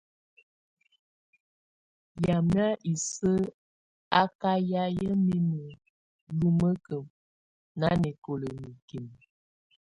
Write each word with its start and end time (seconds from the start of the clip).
Yamɛ̀á 2.25 2.69
isǝ́ 2.93 3.37
á 4.19 4.21
kà 4.39 4.51
yayɛ̀á 4.71 5.13
mimǝ́ 5.27 5.79
lumǝ́kǝ́ 6.39 7.03
nanɛkɔla 7.79 8.49
mikimǝ. 8.61 9.17